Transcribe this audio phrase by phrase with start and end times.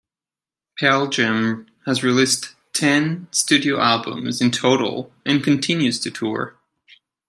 [0.79, 6.57] Pearl Jam has released ten studio albums in total and continues to tour.